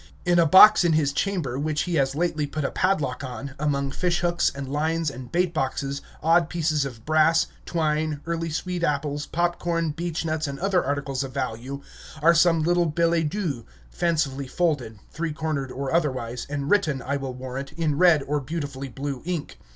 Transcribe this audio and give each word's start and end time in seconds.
In 0.25 0.39
a 0.39 0.47
box 0.47 0.83
in 0.83 0.93
his 0.93 1.13
chamber, 1.13 1.59
which 1.59 1.81
he 1.83 1.93
has 1.93 2.15
lately 2.15 2.47
put 2.47 2.65
a 2.65 2.71
padlock 2.71 3.23
on, 3.23 3.53
among 3.59 3.91
fishhooks 3.91 4.51
and 4.55 4.67
lines 4.67 5.11
and 5.11 5.31
baitboxes, 5.31 6.01
odd 6.23 6.49
pieces 6.49 6.85
of 6.85 7.05
brass, 7.05 7.45
twine, 7.67 8.19
early 8.25 8.49
sweet 8.49 8.83
apples, 8.83 9.27
pop 9.27 9.59
corn, 9.59 9.91
beechnuts, 9.91 10.47
and 10.47 10.59
other 10.59 10.83
articles 10.83 11.23
of 11.23 11.35
value, 11.35 11.83
are 12.19 12.33
some 12.33 12.63
little 12.63 12.87
billets 12.87 13.29
doux, 13.29 13.63
fancifully 13.91 14.47
folded, 14.47 14.97
three 15.11 15.33
cornered 15.33 15.71
or 15.71 15.93
otherwise, 15.93 16.47
and 16.49 16.71
written, 16.71 17.03
I 17.03 17.17
will 17.17 17.35
warrant, 17.35 17.71
in 17.73 17.95
red 17.99 18.23
or 18.23 18.39
beautifully 18.39 18.89
blue 18.89 19.21
ink. 19.23 19.59